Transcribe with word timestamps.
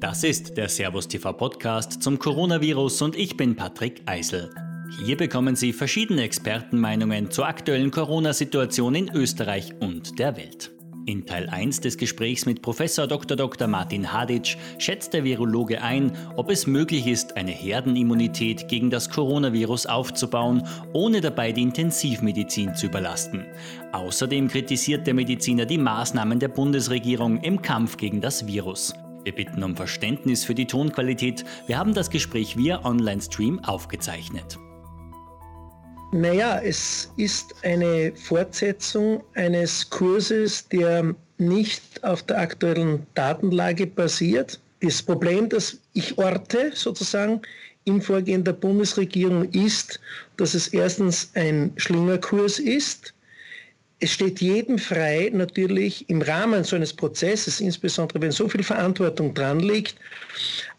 Das 0.00 0.24
ist 0.24 0.58
der 0.58 0.68
Servus 0.68 1.08
TV 1.08 1.32
Podcast 1.32 2.02
zum 2.02 2.18
Coronavirus 2.18 3.00
und 3.00 3.16
ich 3.16 3.38
bin 3.38 3.56
Patrick 3.56 4.02
Eisel. 4.04 4.50
Hier 5.02 5.16
bekommen 5.16 5.56
Sie 5.56 5.72
verschiedene 5.72 6.22
Expertenmeinungen 6.22 7.30
zur 7.30 7.46
aktuellen 7.46 7.90
Corona-Situation 7.90 8.94
in 8.94 9.10
Österreich 9.14 9.72
und 9.80 10.18
der 10.18 10.36
Welt. 10.36 10.70
In 11.06 11.24
Teil 11.24 11.48
1 11.48 11.80
des 11.80 11.96
Gesprächs 11.96 12.44
mit 12.44 12.60
Prof. 12.60 12.76
Dr. 12.78 13.36
Dr. 13.38 13.68
Martin 13.68 14.12
Hadic 14.12 14.58
schätzt 14.76 15.14
der 15.14 15.24
Virologe 15.24 15.80
ein, 15.80 16.12
ob 16.36 16.50
es 16.50 16.66
möglich 16.66 17.06
ist, 17.06 17.38
eine 17.38 17.52
Herdenimmunität 17.52 18.68
gegen 18.68 18.90
das 18.90 19.08
Coronavirus 19.08 19.86
aufzubauen, 19.86 20.62
ohne 20.92 21.22
dabei 21.22 21.52
die 21.52 21.62
Intensivmedizin 21.62 22.74
zu 22.74 22.86
überlasten. 22.86 23.46
Außerdem 23.92 24.48
kritisiert 24.48 25.06
der 25.06 25.14
Mediziner 25.14 25.64
die 25.64 25.78
Maßnahmen 25.78 26.38
der 26.38 26.48
Bundesregierung 26.48 27.38
im 27.38 27.62
Kampf 27.62 27.96
gegen 27.96 28.20
das 28.20 28.46
Virus. 28.46 28.92
Wir 29.26 29.34
bitten 29.34 29.64
um 29.64 29.74
Verständnis 29.74 30.44
für 30.44 30.54
die 30.54 30.68
Tonqualität. 30.68 31.44
Wir 31.66 31.78
haben 31.78 31.94
das 31.94 32.10
Gespräch 32.10 32.56
via 32.56 32.84
Online-Stream 32.84 33.58
aufgezeichnet. 33.64 34.56
Naja, 36.12 36.60
es 36.62 37.10
ist 37.16 37.52
eine 37.64 38.12
Fortsetzung 38.14 39.24
eines 39.34 39.90
Kurses, 39.90 40.68
der 40.68 41.12
nicht 41.38 42.04
auf 42.04 42.22
der 42.22 42.38
aktuellen 42.38 43.04
Datenlage 43.14 43.88
basiert. 43.88 44.60
Das 44.80 45.02
Problem, 45.02 45.48
das 45.48 45.76
ich 45.94 46.16
orte 46.18 46.70
sozusagen 46.72 47.42
im 47.84 48.00
Vorgehen 48.00 48.44
der 48.44 48.52
Bundesregierung 48.52 49.50
ist, 49.50 49.98
dass 50.36 50.54
es 50.54 50.68
erstens 50.68 51.32
ein 51.34 51.72
Schlingerkurs 51.74 52.60
ist, 52.60 53.12
es 53.98 54.12
steht 54.12 54.40
jedem 54.42 54.78
frei, 54.78 55.30
natürlich 55.32 56.08
im 56.10 56.20
Rahmen 56.20 56.64
so 56.64 56.76
eines 56.76 56.92
Prozesses, 56.92 57.60
insbesondere 57.60 58.20
wenn 58.20 58.30
so 58.30 58.46
viel 58.46 58.62
Verantwortung 58.62 59.32
dran 59.32 59.58
liegt, 59.60 59.96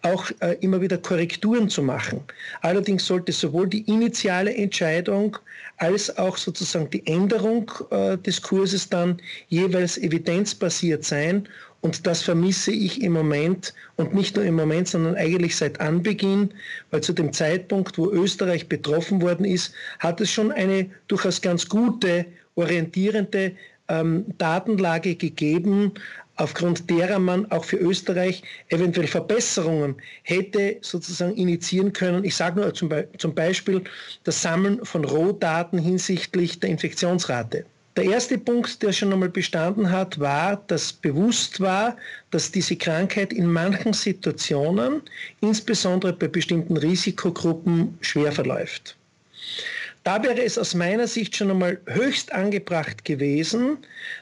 auch 0.03 0.29
äh, 0.39 0.55
immer 0.61 0.81
wieder 0.81 0.99
Korrekturen 0.99 1.67
zu 1.67 1.81
machen. 1.81 2.21
Allerdings 2.61 3.07
sollte 3.07 3.31
sowohl 3.31 3.67
die 3.67 3.81
initiale 3.81 4.53
Entscheidung 4.53 5.35
als 5.77 6.15
auch 6.17 6.37
sozusagen 6.37 6.91
die 6.91 7.05
Änderung 7.07 7.71
äh, 7.89 8.17
des 8.19 8.39
Kurses 8.39 8.87
dann 8.87 9.19
jeweils 9.47 9.97
evidenzbasiert 9.97 11.03
sein. 11.03 11.49
Und 11.81 12.05
das 12.05 12.21
vermisse 12.21 12.71
ich 12.71 13.01
im 13.01 13.13
Moment 13.13 13.73
und 13.95 14.13
nicht 14.13 14.35
nur 14.35 14.45
im 14.45 14.55
Moment, 14.55 14.87
sondern 14.87 15.15
eigentlich 15.15 15.55
seit 15.55 15.79
Anbeginn, 15.79 16.53
weil 16.91 17.01
zu 17.01 17.13
dem 17.13 17.33
Zeitpunkt, 17.33 17.97
wo 17.97 18.11
Österreich 18.11 18.69
betroffen 18.69 19.21
worden 19.21 19.45
ist, 19.45 19.73
hat 19.99 20.21
es 20.21 20.31
schon 20.31 20.51
eine 20.51 20.89
durchaus 21.07 21.41
ganz 21.41 21.67
gute 21.67 22.25
orientierende 22.57 23.53
ähm, 23.87 24.25
Datenlage 24.37 25.15
gegeben, 25.15 25.93
aufgrund 26.35 26.89
derer 26.89 27.19
man 27.19 27.49
auch 27.51 27.63
für 27.63 27.77
Österreich 27.77 28.43
eventuell 28.69 29.07
Verbesserungen 29.07 29.95
hätte 30.23 30.77
sozusagen 30.81 31.35
initiieren 31.35 31.93
können. 31.93 32.23
Ich 32.23 32.35
sage 32.35 32.59
nur 32.59 32.73
zum, 32.73 32.89
Be 32.89 33.07
zum 33.17 33.33
Beispiel 33.33 33.83
das 34.23 34.41
Sammeln 34.41 34.83
von 34.83 35.05
Rohdaten 35.05 35.79
hinsichtlich 35.79 36.59
der 36.59 36.69
Infektionsrate. 36.69 37.65
Der 37.95 38.05
erste 38.05 38.37
Punkt, 38.37 38.83
der 38.83 38.93
schon 38.93 39.11
einmal 39.11 39.29
bestanden 39.29 39.89
hat, 39.89 40.19
war, 40.19 40.61
dass 40.67 40.93
bewusst 40.93 41.59
war, 41.59 41.97
dass 42.29 42.51
diese 42.51 42.75
Krankheit 42.75 43.33
in 43.33 43.47
manchen 43.47 43.93
Situationen, 43.93 45.01
insbesondere 45.41 46.13
bei 46.13 46.27
bestimmten 46.27 46.77
Risikogruppen, 46.77 47.97
schwer 48.01 48.31
verläuft. 48.31 48.95
Da 50.03 50.23
wäre 50.23 50.41
es 50.41 50.57
aus 50.57 50.73
meiner 50.73 51.07
Sicht 51.07 51.35
schon 51.35 51.51
einmal 51.51 51.79
höchst 51.85 52.31
angebracht 52.31 53.03
gewesen, 53.03 53.77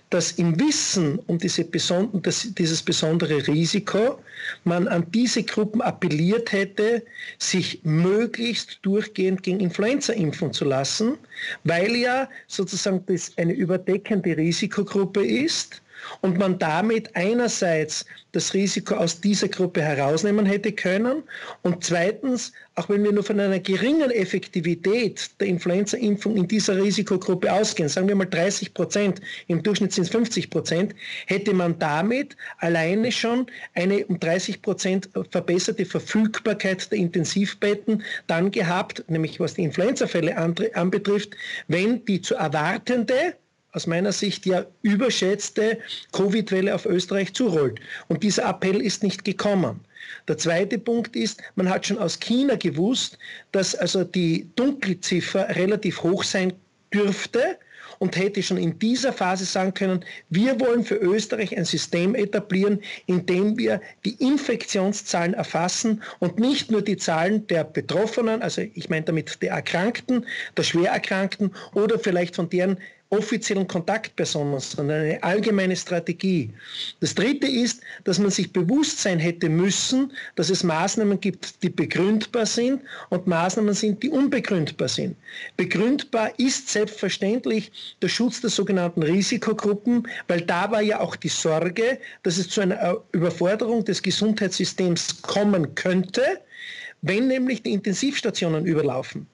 dass 0.09 0.31
im 0.33 0.59
Wissen 0.59 1.19
um 1.27 1.37
diese 1.37 1.63
beson 1.63 2.09
das, 2.23 2.47
dieses 2.55 2.81
besondere 2.81 3.47
Risiko 3.47 4.19
man 4.63 4.87
an 4.87 5.05
diese 5.11 5.43
Gruppen 5.43 5.81
appelliert 5.81 6.51
hätte, 6.51 7.03
sich 7.37 7.81
möglichst 7.83 8.79
durchgehend 8.81 9.43
gegen 9.43 9.59
Influenza 9.59 10.13
impfen 10.13 10.53
zu 10.53 10.65
lassen, 10.65 11.17
weil 11.63 11.95
ja 11.95 12.29
sozusagen 12.47 13.03
das 13.05 13.31
eine 13.37 13.53
überdeckende 13.53 14.37
Risikogruppe 14.37 15.25
ist 15.25 15.81
und 16.21 16.37
man 16.37 16.59
damit 16.59 17.15
einerseits 17.15 18.05
das 18.35 18.53
Risiko 18.53 18.95
aus 18.95 19.21
dieser 19.21 19.47
Gruppe 19.47 19.81
herausnehmen 19.81 20.45
hätte 20.45 20.73
können 20.73 21.23
und 21.61 21.85
zweitens, 21.85 22.51
auch 22.75 22.89
wenn 22.89 23.03
wir 23.03 23.13
nur 23.13 23.23
von 23.23 23.39
einer 23.39 23.59
geringen 23.59 24.11
Effektivität 24.11 25.29
der 25.39 25.47
Influenza-Impfung 25.47 26.35
in 26.35 26.47
dieser 26.47 26.75
Risikogruppe 26.75 27.51
ausgehen, 27.51 27.87
sagen 27.87 28.09
wir 28.09 28.15
mal 28.15 28.25
30 28.25 28.73
Prozent, 28.73 29.21
im 29.47 29.63
Durchschnitt 29.63 29.93
sind 29.93 30.03
es 30.03 30.09
50 30.09 30.49
Prozent, 30.49 30.93
hätte 31.27 31.53
man 31.53 31.79
damit 31.79 32.35
alleine 32.57 33.11
schon 33.11 33.45
eine 33.73 34.05
um 34.07 34.19
30 34.19 34.61
Prozent 34.61 35.09
verbesserte 35.31 35.85
Verfügbarkeit 35.85 36.91
der 36.91 36.97
Intensivbetten 36.97 38.03
dann 38.27 38.51
gehabt, 38.51 39.05
nämlich 39.07 39.39
was 39.39 39.53
die 39.53 39.63
Influenza-Fälle 39.63 40.35
anbetrifft, 40.35 41.35
wenn 41.69 42.03
die 42.03 42.21
zu 42.21 42.35
erwartende 42.35 43.35
aus 43.75 43.87
meiner 43.87 44.13
Sicht 44.13 44.45
ja 44.45 44.65
überschätzte 44.81 45.79
Covid-Welle 46.13 46.73
auf 46.73 46.85
Österreich 46.85 47.33
zurollt. 47.33 47.79
Und 48.07 48.23
dieser 48.23 48.47
Appell 48.49 48.81
ist 48.81 49.03
nicht 49.03 49.25
gekommen. 49.25 49.81
Der 50.27 50.37
zweite 50.37 50.77
Punkt 50.77 51.15
ist, 51.15 51.41
man 51.55 51.69
hat 51.69 51.85
schon 51.85 51.97
aus 51.97 52.19
China 52.19 52.55
gewusst, 52.55 53.17
dass 53.51 53.75
also 53.75 54.03
die 54.03 54.49
Dunkelziffer 54.55 55.55
relativ 55.55 56.03
hoch 56.03 56.23
sein 56.23 56.53
dürfte 56.93 57.57
und 57.99 58.15
hätte 58.17 58.43
schon 58.43 58.57
in 58.57 58.77
dieser 58.79 59.13
Phase 59.13 59.45
sagen 59.45 59.73
können, 59.73 60.05
wir 60.29 60.59
wollen 60.59 60.83
für 60.83 60.95
Österreich 60.95 61.55
ein 61.57 61.65
System 61.65 62.15
etablieren, 62.15 62.81
in 63.05 63.25
dem 63.25 63.57
wir 63.57 63.81
die 64.05 64.15
Infektionszahlen 64.15 65.33
erfassen 65.33 66.01
und 66.19 66.39
nicht 66.39 66.71
nur 66.71 66.81
die 66.81 66.97
Zahlen 66.97 67.47
der 67.47 67.63
Betroffenen, 67.63 68.41
also 68.41 68.61
ich 68.73 68.89
meine 68.89 69.05
damit 69.05 69.41
der 69.41 69.51
Erkrankten, 69.51 70.25
der 70.57 70.63
Schwererkrankten 70.63 71.53
oder 71.73 71.99
vielleicht 71.99 72.35
von 72.35 72.49
deren 72.49 72.77
offiziellen 73.17 73.67
Kontaktpersonen, 73.67 74.59
sondern 74.59 75.01
eine 75.01 75.23
allgemeine 75.23 75.75
Strategie. 75.75 76.51
Das 76.99 77.15
Dritte 77.15 77.47
ist, 77.47 77.81
dass 78.03 78.19
man 78.19 78.31
sich 78.31 78.51
bewusst 78.51 79.01
sein 79.01 79.19
hätte 79.19 79.49
müssen, 79.49 80.11
dass 80.35 80.49
es 80.49 80.63
Maßnahmen 80.63 81.19
gibt, 81.19 81.61
die 81.63 81.69
begründbar 81.69 82.45
sind 82.45 82.81
und 83.09 83.27
Maßnahmen 83.27 83.73
sind, 83.73 84.01
die 84.03 84.09
unbegründbar 84.09 84.87
sind. 84.87 85.15
Begründbar 85.57 86.31
ist 86.37 86.69
selbstverständlich 86.69 87.71
der 88.01 88.09
Schutz 88.09 88.41
der 88.41 88.49
sogenannten 88.49 89.03
Risikogruppen, 89.03 90.07
weil 90.27 90.41
da 90.41 90.71
war 90.71 90.81
ja 90.81 90.99
auch 90.99 91.15
die 91.15 91.29
Sorge, 91.29 91.99
dass 92.23 92.37
es 92.37 92.49
zu 92.49 92.61
einer 92.61 92.97
Überforderung 93.11 93.83
des 93.85 94.01
Gesundheitssystems 94.01 95.21
kommen 95.21 95.75
könnte, 95.75 96.21
wenn 97.07 97.27
nämlich 97.27 97.61
die 97.61 97.73
Intensivstationen 97.73 98.65
überlaufen. 98.65 99.27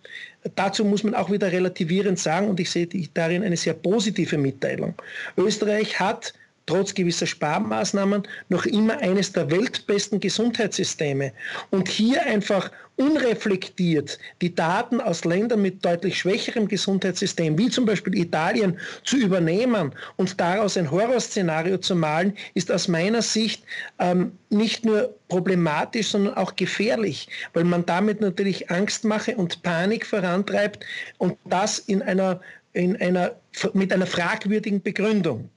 Dazu 0.55 0.83
muss 0.83 1.03
man 1.03 1.15
auch 1.15 1.31
wieder 1.31 1.51
relativierend 1.51 2.19
sagen, 2.19 2.49
und 2.49 2.59
ich 2.59 2.69
sehe 2.69 2.87
darin 3.13 3.43
eine 3.43 3.55
sehr 3.55 3.73
positive 3.73 4.37
Mitteilung. 4.37 4.93
Österreich 5.37 5.99
hat 5.99 6.33
trotz 6.71 6.93
gewisser 6.93 7.27
Sparmaßnahmen 7.27 8.23
noch 8.47 8.65
immer 8.65 8.97
eines 8.99 9.33
der 9.33 9.51
weltbesten 9.51 10.21
Gesundheitssysteme. 10.21 11.33
Und 11.69 11.89
hier 11.89 12.25
einfach 12.25 12.71
unreflektiert 12.95 14.17
die 14.41 14.55
Daten 14.55 15.01
aus 15.01 15.25
Ländern 15.25 15.61
mit 15.61 15.83
deutlich 15.83 16.19
schwächerem 16.19 16.69
Gesundheitssystem, 16.69 17.57
wie 17.57 17.69
zum 17.69 17.85
Beispiel 17.85 18.17
Italien, 18.17 18.79
zu 19.03 19.17
übernehmen 19.17 19.91
und 20.15 20.39
daraus 20.39 20.77
ein 20.77 20.89
Horrorszenario 20.89 21.77
zu 21.77 21.93
malen, 21.93 22.37
ist 22.53 22.71
aus 22.71 22.87
meiner 22.87 23.21
Sicht 23.21 23.63
ähm, 23.99 24.31
nicht 24.49 24.85
nur 24.85 25.13
problematisch, 25.27 26.07
sondern 26.07 26.35
auch 26.35 26.55
gefährlich, 26.55 27.27
weil 27.53 27.65
man 27.65 27.85
damit 27.85 28.21
natürlich 28.21 28.71
Angstmache 28.71 29.35
und 29.35 29.61
Panik 29.61 30.05
vorantreibt 30.05 30.85
und 31.17 31.37
das 31.43 31.79
in 31.79 32.01
einer, 32.01 32.39
in 32.71 32.95
einer, 32.95 33.35
mit 33.73 33.91
einer 33.91 34.07
fragwürdigen 34.07 34.81
Begründung. 34.81 35.49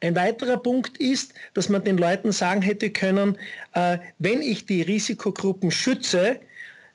Ein 0.00 0.16
weiterer 0.16 0.56
Punkt 0.56 0.98
ist, 0.98 1.34
dass 1.54 1.68
man 1.68 1.84
den 1.84 1.98
Leuten 1.98 2.32
sagen 2.32 2.62
hätte 2.62 2.90
können, 2.90 3.36
äh, 3.74 3.98
wenn 4.18 4.42
ich 4.42 4.66
die 4.66 4.82
Risikogruppen 4.82 5.70
schütze, 5.70 6.40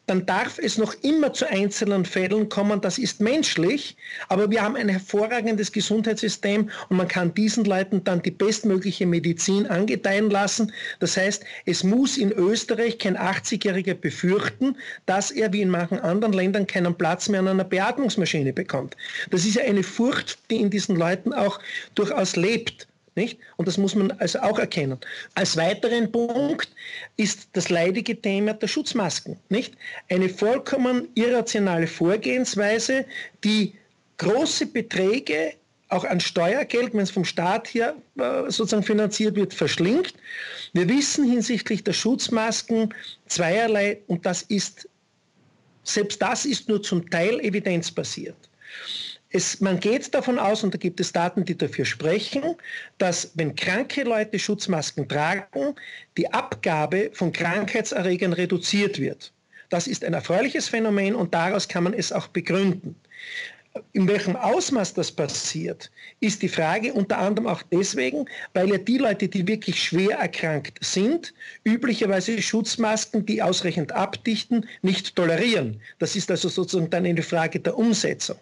dann 0.08 0.26
darf 0.26 0.60
es 0.60 0.78
noch 0.78 0.94
immer 1.02 1.34
zu 1.34 1.50
einzelnen 1.50 2.06
Fällen 2.06 2.50
kommen. 2.50 2.82
Das 2.82 2.98
ist 2.98 3.22
menschlich, 3.22 3.96
aber 4.30 4.50
wir 4.50 4.62
haben 4.62 4.76
ein 4.76 4.90
hervorragendes 4.90 5.72
Gesundheitssystem 5.72 6.70
und 6.90 6.98
man 6.98 7.08
kann 7.08 7.34
diesen 7.34 7.66
Leuten 7.66 8.04
dann 8.04 8.22
die 8.22 8.32
bestmögliche 8.32 9.06
Medizin 9.06 9.68
angedeihen 9.68 10.30
lassen. 10.30 10.72
Das 11.00 11.18
heißt, 11.18 11.44
es 11.66 11.84
muss 11.84 12.18
in 12.18 12.32
Österreich 12.32 13.00
kein 13.00 13.18
80-Jähriger 13.18 13.96
befürchten, 13.96 14.78
dass 15.06 15.32
er 15.32 15.52
wie 15.54 15.62
in 15.62 15.70
manchen 15.70 16.00
anderen 16.00 16.34
Ländern 16.34 16.68
keinen 16.68 16.96
Platz 16.96 17.30
mehr 17.30 17.40
an 17.40 17.48
einer 17.48 17.64
Beatmungsmaschine 17.64 18.54
bekommt. 18.54 18.96
Das 19.32 19.46
ist 19.46 19.56
ja 19.56 19.64
eine 19.64 19.84
Furcht, 19.84 20.38
die 20.50 20.62
in 20.62 20.70
diesen 20.70 20.96
Leuten 20.96 21.34
auch 21.34 21.60
durchaus 21.96 22.36
lebt. 22.36 22.88
Nicht? 23.16 23.40
Und 23.56 23.68
das 23.68 23.78
muss 23.78 23.96
man 23.96 24.12
also 24.12 24.40
auch 24.40 24.60
erkennen. 24.60 25.00
Als 25.36 25.56
weiteren 25.56 26.12
Punkt 26.12 26.70
ist 27.16 27.48
das 27.54 27.70
leidige 27.70 28.20
Thema 28.22 28.54
der 28.54 28.68
Schutzmasken. 28.68 29.40
Nicht? 29.50 29.76
Eine 30.10 30.28
vollkommen 30.28 31.08
irrationale 31.16 31.88
Vorgehensweise, 31.88 33.06
die 33.44 33.74
große 34.18 34.68
Beträge 34.68 35.54
auch 35.90 36.04
an 36.04 36.20
Steuergeld, 36.20 36.94
wenn 36.94 37.02
es 37.02 37.12
vom 37.12 37.26
Staat 37.26 37.68
hier 37.68 37.96
äh, 38.18 38.50
sozusagen 38.50 38.84
finanziert 38.84 39.36
wird, 39.36 39.54
verschlingt. 39.54 40.14
Wir 40.74 40.90
wissen 40.90 41.30
hinsichtlich 41.30 41.84
der 41.84 41.94
Schutzmasken 41.94 42.94
zweierlei 43.28 44.00
und 44.08 44.26
das 44.26 44.42
ist, 44.44 44.90
selbst 45.84 46.22
das 46.22 46.46
ist 46.46 46.68
nur 46.68 46.82
zum 46.82 47.10
Teil 47.10 47.40
evidenzbasiert. 47.40 48.36
Es, 49.36 49.60
man 49.60 49.82
geht 49.82 50.14
davon 50.14 50.40
aus, 50.40 50.64
und 50.64 50.74
da 50.74 50.78
gibt 50.78 51.02
es 51.02 51.12
Daten, 51.12 51.44
die 51.44 51.58
dafür 51.58 51.84
sprechen, 51.84 52.56
dass 53.00 53.32
wenn 53.36 53.54
kranke 53.54 54.04
Leute 54.04 54.40
Schutzmasken 54.40 55.10
tragen, 55.10 55.76
die 56.16 56.32
Abgabe 56.32 57.10
von 57.12 57.34
Krankheitserregern 57.34 58.32
reduziert 58.32 58.98
wird. 58.98 59.34
Das 59.70 59.88
ist 59.88 60.06
ein 60.06 60.14
erfreuliches 60.14 60.70
Phänomen 60.70 61.16
und 61.16 61.34
daraus 61.34 61.68
kann 61.68 61.84
man 61.84 61.94
es 61.94 62.14
auch 62.14 62.30
begründen. 62.30 62.96
In 63.92 64.08
welchem 64.08 64.38
Ausmaß 64.38 64.94
das 64.94 65.12
passiert, 65.12 65.92
ist 66.22 66.42
die 66.42 66.48
Frage 66.48 66.94
unter 66.94 67.18
anderem 67.18 67.50
auch 67.50 67.62
deswegen, 67.74 68.30
weil 68.54 68.70
ja 68.70 68.78
die 68.78 69.00
Leute, 69.00 69.28
die 69.28 69.46
wirklich 69.46 69.84
schwer 69.84 70.18
erkrankt 70.18 70.78
sind, 70.80 71.34
üblicherweise 71.66 72.42
Schutzmasken, 72.42 73.26
die 73.26 73.42
ausreichend 73.42 73.92
abdichten, 73.92 74.66
nicht 74.82 75.14
tolerieren. 75.18 75.82
Das 76.00 76.16
ist 76.16 76.32
also 76.32 76.48
sozusagen 76.48 76.90
dann 76.90 77.06
eine 77.06 77.22
Frage 77.22 77.60
der 77.60 77.78
Umsetzung. 77.78 78.38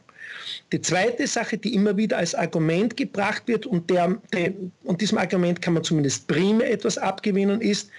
Die 0.72 0.82
zweite 0.82 1.28
Sache, 1.28 1.58
die 1.58 1.76
immer 1.76 1.96
wieder 1.98 2.18
als 2.18 2.34
Argument 2.34 2.98
gebracht 2.98 3.44
wird 3.46 3.66
und, 3.66 3.90
der, 3.90 4.18
der, 4.34 4.54
und 4.84 5.02
diesem 5.02 5.18
Argument 5.18 5.62
kann 5.62 5.76
man 5.76 5.84
zumindest 5.84 6.28
primär 6.28 6.72
etwas 6.72 6.98
abgewinnen, 6.98 7.62
ist, 7.62 7.90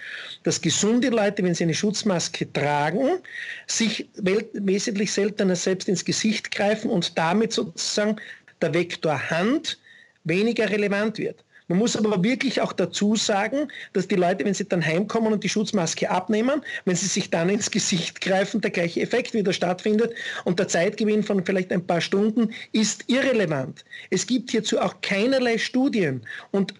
dass 0.43 0.59
gesunde 0.59 1.09
Leute, 1.09 1.43
wenn 1.43 1.55
sie 1.55 1.63
eine 1.63 1.73
Schutzmaske 1.73 2.51
tragen, 2.51 3.19
sich 3.67 4.09
wesentlich 4.15 5.11
seltener 5.13 5.55
selbst 5.55 5.87
ins 5.87 6.03
Gesicht 6.03 6.51
greifen 6.51 6.89
und 6.89 7.17
damit 7.17 7.53
sozusagen 7.53 8.17
der 8.61 8.73
Vektor 8.73 9.29
Hand 9.29 9.79
weniger 10.25 10.69
relevant 10.69 11.17
wird. 11.17 11.44
Man 11.67 11.79
muss 11.79 11.95
aber 11.95 12.23
wirklich 12.23 12.61
auch 12.61 12.73
dazu 12.73 13.15
sagen, 13.15 13.69
dass 13.93 14.07
die 14.07 14.15
Leute, 14.15 14.45
wenn 14.45 14.53
sie 14.53 14.67
dann 14.67 14.85
heimkommen 14.85 15.33
und 15.33 15.43
die 15.43 15.49
Schutzmaske 15.49 16.09
abnehmen, 16.09 16.61
wenn 16.85 16.95
sie 16.95 17.07
sich 17.07 17.29
dann 17.31 17.49
ins 17.49 17.71
Gesicht 17.71 18.21
greifen, 18.21 18.61
der 18.61 18.71
gleiche 18.71 19.01
Effekt 19.01 19.33
wieder 19.33 19.51
stattfindet 19.51 20.13
und 20.43 20.59
der 20.59 20.67
Zeitgewinn 20.67 21.23
von 21.23 21.43
vielleicht 21.43 21.71
ein 21.71 21.85
paar 21.85 22.01
Stunden 22.01 22.53
ist 22.71 23.05
irrelevant. 23.07 23.83
Es 24.11 24.27
gibt 24.27 24.51
hierzu 24.51 24.79
auch 24.79 25.01
keinerlei 25.01 25.57
Studien 25.57 26.21
und 26.51 26.73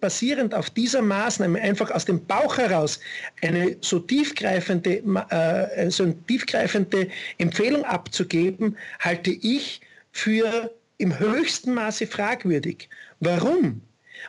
basierend 0.00 0.54
auf 0.54 0.70
dieser 0.70 1.02
Maßnahme 1.02 1.60
einfach 1.60 1.90
aus 1.90 2.06
dem 2.06 2.24
Bauch 2.24 2.56
heraus 2.56 2.98
eine 3.42 3.76
so 3.80 3.98
tiefgreifende, 3.98 5.02
äh, 5.30 5.90
so 5.90 6.04
eine 6.04 6.16
tiefgreifende 6.26 7.08
Empfehlung 7.38 7.84
abzugeben, 7.84 8.76
halte 9.00 9.30
ich 9.30 9.80
für 10.12 10.70
im 10.96 11.18
höchsten 11.18 11.74
Maße 11.74 12.06
fragwürdig. 12.06 12.88
Warum? 13.20 13.82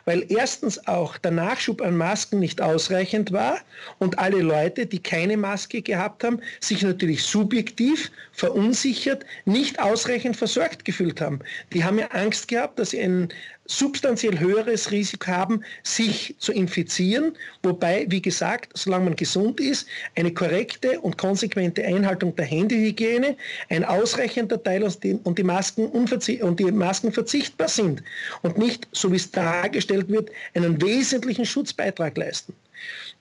Weil 0.04 0.24
erstens 0.28 0.86
auch 0.86 1.16
der 1.18 1.30
Nachschub 1.30 1.80
an 1.82 1.96
Masken 1.96 2.38
nicht 2.38 2.60
ausreichend 2.60 3.32
war 3.32 3.58
und 3.98 4.18
alle 4.18 4.40
Leute, 4.40 4.86
die 4.86 5.02
keine 5.02 5.36
Maske 5.36 5.82
gehabt 5.82 6.24
haben, 6.24 6.40
sich 6.60 6.82
natürlich 6.82 7.22
subjektiv 7.22 8.10
verunsichert, 8.32 9.24
nicht 9.44 9.80
ausreichend 9.80 10.36
versorgt 10.36 10.84
gefühlt 10.84 11.20
haben. 11.20 11.40
Die 11.72 11.84
haben 11.84 11.98
ja 11.98 12.08
Angst 12.08 12.48
gehabt, 12.48 12.78
dass 12.78 12.90
sie 12.90 13.00
ein 13.00 13.28
substanziell 13.66 14.38
höheres 14.38 14.90
Risiko 14.90 15.26
haben, 15.26 15.62
sich 15.82 16.34
zu 16.38 16.52
infizieren. 16.52 17.32
Wobei, 17.62 18.06
wie 18.08 18.22
gesagt, 18.22 18.70
solange 18.74 19.06
man 19.06 19.16
gesund 19.16 19.60
ist, 19.60 19.86
eine 20.14 20.32
korrekte 20.32 21.00
und 21.00 21.18
konsequente 21.18 21.84
Einhaltung 21.84 22.34
der 22.36 22.46
Händehygiene 22.46 23.36
ein 23.68 23.84
ausreichender 23.84 24.62
Teil 24.62 24.82
und 24.84 25.38
die 25.38 25.42
Masken, 25.42 25.86
und 25.86 26.60
die 26.60 26.72
Masken 26.72 27.12
verzichtbar 27.12 27.68
sind 27.68 28.02
und 28.42 28.58
nicht, 28.58 28.86
so 28.92 29.10
wie 29.12 29.16
es 29.16 29.30
dargestellt 29.30 30.08
wird, 30.08 30.30
einen 30.54 30.80
wesentlichen 30.80 31.44
Schutzbeitrag 31.44 32.16
leisten. 32.16 32.54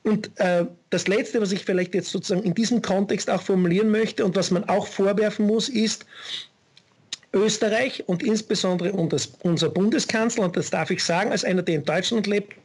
Und 0.04 0.30
äh, 0.36 0.66
das 0.92 1.08
Letzte, 1.08 1.42
was 1.42 1.52
ich 1.52 1.66
vielleicht 1.66 1.96
jetzt 1.96 2.12
sozusagen 2.12 2.44
in 2.44 2.54
diesem 2.54 2.82
Kontext 2.82 3.30
auch 3.30 3.42
formulieren 3.42 3.90
möchte 3.90 4.24
und 4.24 4.36
was 4.36 4.52
man 4.52 4.64
auch 4.66 4.86
vorwerfen 4.86 5.48
muss, 5.48 5.68
ist, 5.68 6.06
Österreich 7.36 8.04
und 8.08 8.24
insbesondere 8.24 8.94
unser 8.94 9.70
Bundeskanzler, 9.70 10.46
und 10.46 10.58
das 10.58 10.70
darf 10.70 10.90
ich 10.90 11.04
sagen, 11.04 11.32
als 11.32 11.44
einer, 11.44 11.62
der 11.62 11.76
in 11.76 11.84
Deutschland 11.84 12.28
lebt, 12.28 12.56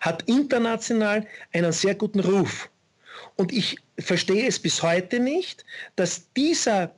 hat 0.00 0.22
international 0.26 1.26
einen 1.52 1.72
sehr 1.72 1.94
guten 1.94 2.20
Ruf. 2.20 2.68
Und 3.36 3.52
ich 3.52 3.76
verstehe 3.98 4.46
es 4.46 4.58
bis 4.58 4.82
heute 4.82 5.20
nicht, 5.20 5.64
dass 5.96 6.32
dieser 6.32 6.94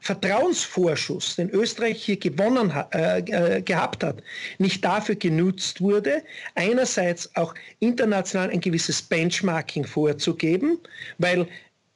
Vertrauensvorschuss, 0.00 1.36
den 1.36 1.48
Österreich 1.50 2.02
hier 2.02 2.18
gewonnen 2.18 2.70
äh, 2.92 3.20
äh, 3.20 3.62
gehabt 3.62 4.04
hat, 4.04 4.22
nicht 4.58 4.84
dafür 4.84 5.14
genutzt 5.14 5.80
wurde, 5.80 6.22
einerseits 6.56 7.34
auch 7.36 7.54
international 7.80 8.50
ein 8.50 8.60
gewisses 8.60 9.00
Benchmarking 9.00 9.86
vorzugeben, 9.86 10.78
weil 11.16 11.48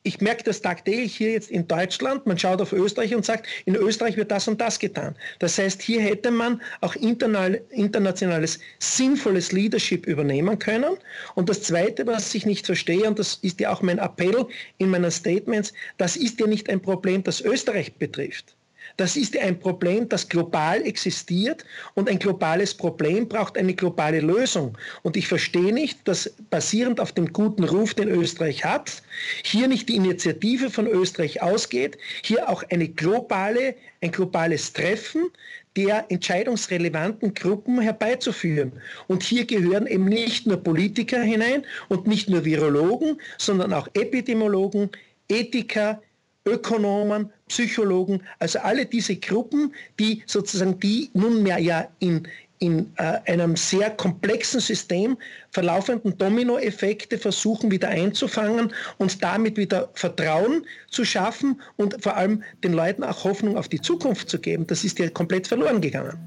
ich 0.09 0.23
merke 0.23 0.43
das 0.43 0.63
tagtäglich 0.63 1.15
hier 1.15 1.33
jetzt 1.33 1.51
in 1.51 1.69
Deutschland. 1.69 2.27
Man 2.27 2.39
schaut 2.39 2.63
auf 2.63 2.73
Österreich 2.73 3.15
und 3.15 3.27
sagt, 3.27 3.47
in 3.67 3.77
Österreich 3.77 4.17
wird 4.17 4.31
das 4.31 4.49
und 4.49 4.59
das 4.59 4.79
getan. 4.79 5.15
Das 5.39 5.59
heißt, 5.59 5.83
hier 5.83 6.01
hätte 6.01 6.31
man 6.31 6.63
auch 6.81 6.97
internationales, 6.97 8.59
sinnvolles 8.79 9.53
Leadership 9.53 10.07
übernehmen 10.07 10.59
können. 10.59 10.97
Und 11.35 11.51
das 11.51 11.63
Zweite, 11.63 12.07
was 12.07 12.35
ich 12.35 12.47
nicht 12.47 12.65
verstehe, 12.65 13.07
und 13.07 13.19
das 13.19 13.35
ist 13.43 13.61
ja 13.61 13.71
auch 13.71 13.83
mein 13.83 13.99
Appell 13.99 14.47
in 14.79 14.89
meinen 14.89 15.11
Statements, 15.11 15.75
das 15.99 16.17
ist 16.17 16.41
ja 16.41 16.47
nicht 16.47 16.71
ein 16.71 16.81
Problem, 16.81 17.23
das 17.23 17.43
Österreich 17.43 17.93
betrifft. 17.95 18.58
Das 18.99 19.17
ist 19.17 19.39
ein 19.39 19.57
Problem, 19.61 20.09
das 20.09 20.29
global 20.29 20.85
existiert 20.85 21.65
und 21.95 22.11
ein 22.11 22.19
globales 22.19 22.75
Problem 22.75 23.29
braucht 23.29 23.57
eine 23.57 23.73
globale 23.73 24.19
Lösung. 24.19 24.77
Und 25.05 25.17
ich 25.17 25.29
verstehe 25.29 25.73
nicht, 25.73 26.01
dass 26.09 26.35
basierend 26.51 26.99
auf 26.99 27.13
dem 27.13 27.33
guten 27.33 27.63
Ruf, 27.63 27.95
den 27.95 28.09
Österreich 28.09 28.65
hat, 28.65 29.05
hier 29.45 29.69
nicht 29.69 29.89
die 29.89 29.95
Initiative 29.95 30.69
von 30.69 30.89
Österreich 30.89 31.41
ausgeht, 31.41 31.97
hier 32.25 32.49
auch 32.49 32.65
eine 32.71 32.89
globale, 32.89 33.77
ein 34.01 34.11
globales 34.11 34.73
Treffen 34.73 35.31
der 35.77 36.07
entscheidungsrelevanten 36.09 37.35
Gruppen 37.35 37.81
herbeizuführen. 37.81 38.73
Und 39.07 39.23
hier 39.23 39.45
gehören 39.45 39.87
eben 39.87 40.07
nicht 40.07 40.45
nur 40.45 40.57
Politiker 40.57 41.23
hinein 41.23 41.65
und 41.89 42.09
nicht 42.09 42.29
nur 42.29 42.45
Virologen, 42.45 43.21
sondern 43.37 43.73
auch 43.73 43.87
Epidemiologen, 43.95 44.91
Ethiker, 45.29 46.03
Ökonomen, 46.47 47.31
Psychologen, 47.49 48.23
also 48.39 48.59
alle 48.61 48.87
diese 48.87 49.17
Gruppen, 49.17 49.75
die 49.99 50.23
sozusagen 50.27 50.79
die 50.81 51.11
nunmehr 51.13 51.59
ja 51.59 51.89
in, 51.99 52.27
in 52.59 52.91
äh, 52.97 53.21
einem 53.27 53.57
sehr 53.57 53.91
komplexen 53.91 54.61
System 54.61 55.17
verlaufenden 55.51 56.17
Dominoeffekte 56.17 57.19
versuchen 57.19 57.71
wieder 57.71 57.89
einzufangen 57.89 58.73
und 58.99 59.23
damit 59.23 59.57
wieder 59.57 59.91
Vertrauen 59.95 60.67
zu 60.91 61.05
schaffen 61.05 61.61
und 61.77 62.03
vor 62.03 62.17
allem 62.17 62.43
den 62.65 62.73
Leuten 62.73 63.05
auch 63.05 63.25
Hoffnung 63.25 63.57
auf 63.57 63.69
die 63.69 63.81
Zukunft 63.81 64.29
zu 64.29 64.39
geben. 64.39 64.67
Das 64.67 64.85
ist 64.85 64.99
ja 64.99 65.09
komplett 65.11 65.47
verloren 65.47 65.81
gegangen. 65.81 66.19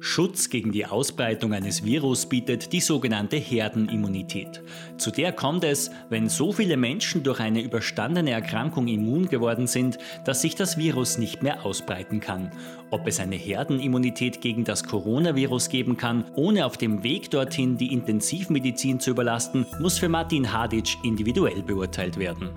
Schutz 0.00 0.48
gegen 0.48 0.70
die 0.70 0.86
Ausbreitung 0.86 1.52
eines 1.52 1.84
Virus 1.84 2.26
bietet 2.26 2.72
die 2.72 2.80
sogenannte 2.80 3.36
Herdenimmunität. 3.36 4.62
Zu 4.96 5.10
der 5.10 5.32
kommt 5.32 5.64
es, 5.64 5.90
wenn 6.08 6.28
so 6.28 6.52
viele 6.52 6.76
Menschen 6.76 7.24
durch 7.24 7.40
eine 7.40 7.62
überstandene 7.62 8.30
Erkrankung 8.30 8.86
immun 8.86 9.28
geworden 9.28 9.66
sind, 9.66 9.98
dass 10.24 10.42
sich 10.42 10.54
das 10.54 10.78
Virus 10.78 11.18
nicht 11.18 11.42
mehr 11.42 11.64
ausbreiten 11.64 12.20
kann. 12.20 12.52
Ob 12.90 13.06
es 13.06 13.18
eine 13.18 13.36
Herdenimmunität 13.36 14.40
gegen 14.40 14.64
das 14.64 14.84
Coronavirus 14.84 15.68
geben 15.68 15.96
kann, 15.96 16.24
ohne 16.36 16.64
auf 16.64 16.76
dem 16.76 17.02
Weg 17.02 17.30
dorthin 17.30 17.76
die 17.76 17.92
Intensivmedizin 17.92 19.00
zu 19.00 19.10
überlasten, 19.10 19.66
muss 19.80 19.98
für 19.98 20.08
Martin 20.08 20.52
Hadic 20.52 20.96
individuell 21.02 21.62
beurteilt 21.62 22.18
werden. 22.18 22.50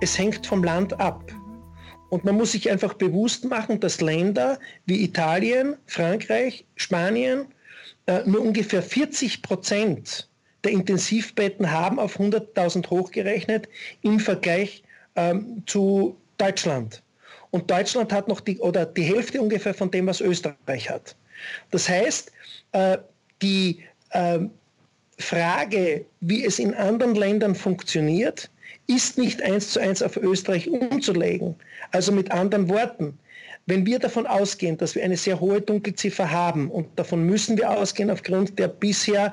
Es 0.00 0.18
hängt 0.18 0.46
vom 0.46 0.64
Land 0.64 0.98
ab. 0.98 1.22
Und 2.10 2.24
man 2.24 2.34
muss 2.34 2.52
sich 2.52 2.70
einfach 2.70 2.94
bewusst 2.94 3.44
machen, 3.44 3.80
dass 3.80 4.00
Länder 4.00 4.58
wie 4.84 5.02
Italien, 5.02 5.76
Frankreich, 5.86 6.64
Spanien 6.74 7.46
äh, 8.06 8.22
nur 8.26 8.42
ungefähr 8.42 8.82
40 8.82 9.42
Prozent 9.42 10.28
der 10.64 10.72
Intensivbetten 10.72 11.70
haben 11.70 11.98
auf 11.98 12.18
100.000 12.18 12.90
hochgerechnet 12.90 13.68
im 14.02 14.20
Vergleich 14.20 14.82
ähm, 15.16 15.62
zu 15.66 16.16
Deutschland. 16.36 17.02
Und 17.50 17.70
Deutschland 17.70 18.12
hat 18.12 18.28
noch 18.28 18.40
die, 18.40 18.58
oder 18.58 18.86
die 18.86 19.02
Hälfte 19.02 19.40
ungefähr 19.40 19.74
von 19.74 19.90
dem, 19.90 20.06
was 20.06 20.20
Österreich 20.20 20.90
hat. 20.90 21.16
Das 21.70 21.88
heißt, 21.88 22.32
äh, 22.72 22.98
die 23.40 23.82
äh, 24.10 24.40
Frage, 25.18 26.04
wie 26.20 26.44
es 26.44 26.58
in 26.58 26.74
anderen 26.74 27.14
Ländern 27.14 27.54
funktioniert, 27.54 28.50
ist 28.90 29.18
nicht 29.18 29.42
eins 29.42 29.70
zu 29.70 29.80
eins 29.80 30.02
auf 30.02 30.16
Österreich 30.16 30.68
umzulegen. 30.68 31.54
Also 31.92 32.10
mit 32.12 32.32
anderen 32.32 32.68
Worten, 32.68 33.18
wenn 33.66 33.86
wir 33.86 34.00
davon 34.00 34.26
ausgehen, 34.26 34.76
dass 34.78 34.94
wir 34.94 35.04
eine 35.04 35.16
sehr 35.16 35.38
hohe 35.38 35.60
Dunkelziffer 35.60 36.30
haben, 36.30 36.70
und 36.70 36.86
davon 36.96 37.24
müssen 37.24 37.56
wir 37.56 37.70
ausgehen 37.70 38.10
aufgrund 38.10 38.58
der 38.58 38.68
bisher 38.68 39.32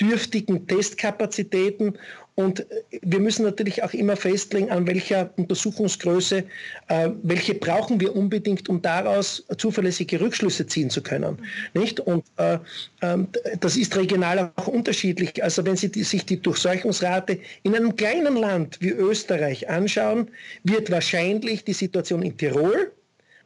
dürftigen 0.00 0.66
Testkapazitäten 0.66 1.98
Und 2.40 2.66
wir 3.02 3.20
müssen 3.20 3.44
natürlich 3.44 3.82
auch 3.82 3.92
immer 3.92 4.16
festlegen, 4.16 4.70
an 4.70 4.86
welcher 4.86 5.30
Untersuchungsgröße, 5.36 6.44
äh, 6.88 7.10
welche 7.22 7.54
brauchen 7.54 8.00
wir 8.00 8.16
unbedingt, 8.16 8.68
um 8.68 8.80
daraus 8.80 9.44
zuverlässige 9.58 10.20
Rückschlüsse 10.20 10.66
ziehen 10.66 10.88
zu 10.88 11.02
können. 11.02 11.38
Nicht? 11.74 12.00
Und 12.00 12.24
äh, 12.38 12.54
äh, 13.00 13.18
das 13.60 13.76
ist 13.76 13.94
regional 13.96 14.52
auch 14.56 14.68
unterschiedlich. 14.68 15.42
Also 15.44 15.64
wenn 15.66 15.76
Sie 15.76 15.90
die, 15.90 16.02
sich 16.02 16.24
die 16.24 16.40
Durchseuchungsrate 16.40 17.38
in 17.62 17.76
einem 17.76 17.94
kleinen 17.94 18.36
Land 18.36 18.78
wie 18.80 18.90
Österreich 18.90 19.68
anschauen, 19.68 20.30
wird 20.64 20.90
wahrscheinlich 20.90 21.64
die 21.64 21.74
Situation 21.74 22.22
in 22.22 22.36
Tirol 22.36 22.90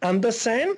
anders 0.00 0.44
sein 0.44 0.68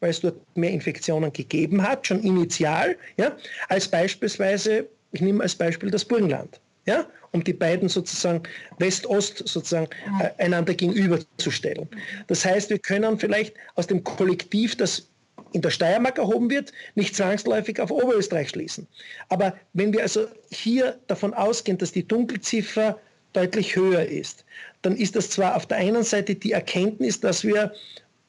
weil 0.00 0.10
es 0.10 0.20
dort 0.20 0.36
mehr 0.56 0.70
Infektionen 0.70 1.32
gegeben 1.32 1.82
hat, 1.82 2.06
schon 2.06 2.22
initial, 2.22 2.96
ja, 3.16 3.34
als 3.68 3.88
beispielsweise, 3.88 4.86
ich 5.12 5.22
nehme 5.22 5.42
als 5.42 5.54
Beispiel 5.54 5.90
das 5.90 6.04
Burgenland, 6.04 6.60
ja, 6.86 7.06
um 7.32 7.44
die 7.44 7.52
beiden 7.52 7.88
sozusagen 7.88 8.42
West-Ost 8.78 9.46
sozusagen 9.46 9.88
äh, 10.20 10.42
einander 10.42 10.74
gegenüberzustellen. 10.74 11.88
Das 12.28 12.44
heißt, 12.44 12.70
wir 12.70 12.78
können 12.78 13.18
vielleicht 13.18 13.54
aus 13.74 13.86
dem 13.86 14.02
Kollektiv, 14.04 14.76
das 14.76 15.08
in 15.52 15.62
der 15.62 15.70
Steiermark 15.70 16.18
erhoben 16.18 16.50
wird, 16.50 16.72
nicht 16.94 17.14
zwangsläufig 17.14 17.80
auf 17.80 17.90
Oberösterreich 17.90 18.50
schließen. 18.50 18.86
Aber 19.28 19.56
wenn 19.72 19.92
wir 19.92 20.02
also 20.02 20.26
hier 20.50 20.98
davon 21.06 21.34
ausgehen, 21.34 21.78
dass 21.78 21.92
die 21.92 22.06
Dunkelziffer 22.06 22.98
deutlich 23.32 23.76
höher 23.76 24.04
ist, 24.04 24.44
dann 24.82 24.96
ist 24.96 25.16
das 25.16 25.30
zwar 25.30 25.56
auf 25.56 25.66
der 25.66 25.78
einen 25.78 26.04
Seite 26.04 26.34
die 26.34 26.52
Erkenntnis, 26.52 27.20
dass 27.20 27.44
wir 27.44 27.72